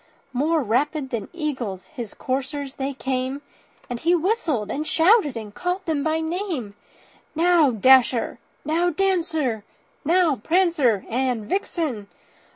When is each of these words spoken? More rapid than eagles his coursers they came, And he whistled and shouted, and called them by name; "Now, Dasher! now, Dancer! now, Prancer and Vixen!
More 0.33 0.63
rapid 0.63 1.11
than 1.11 1.29
eagles 1.31 1.85
his 1.85 2.15
coursers 2.15 2.77
they 2.77 2.91
came, 2.95 3.43
And 3.87 3.99
he 3.99 4.15
whistled 4.15 4.71
and 4.71 4.87
shouted, 4.87 5.37
and 5.37 5.53
called 5.53 5.85
them 5.85 6.03
by 6.03 6.21
name; 6.21 6.73
"Now, 7.35 7.69
Dasher! 7.69 8.39
now, 8.65 8.89
Dancer! 8.89 9.63
now, 10.03 10.37
Prancer 10.37 11.05
and 11.07 11.45
Vixen! 11.45 12.07